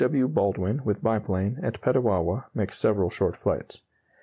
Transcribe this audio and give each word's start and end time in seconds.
W. 0.03 0.27
Baldwin, 0.27 0.81
with 0.83 1.03
biplane, 1.03 1.59
at 1.61 1.79
Petawawa, 1.79 2.45
makes 2.55 2.79
several 2.79 3.11
short 3.11 3.35
flights. 3.35 3.83